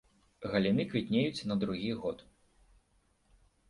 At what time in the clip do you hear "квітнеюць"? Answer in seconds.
0.93-1.45